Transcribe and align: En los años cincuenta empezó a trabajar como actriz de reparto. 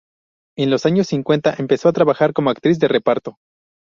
En 0.57 0.71
los 0.71 0.87
años 0.87 1.05
cincuenta 1.05 1.53
empezó 1.59 1.87
a 1.87 1.93
trabajar 1.93 2.33
como 2.33 2.49
actriz 2.49 2.79
de 2.79 2.87
reparto. 2.87 3.37